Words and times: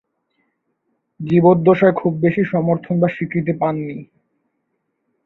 জীবদ্দশায় 1.19 1.95
খুব 1.95 2.11
বেশি 2.19 2.43
সমর্থন 2.43 2.95
বা 2.99 3.07
স্বীকৃতি 3.07 3.53
পাননি। 3.59 3.97